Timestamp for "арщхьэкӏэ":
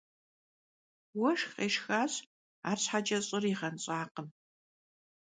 2.69-3.19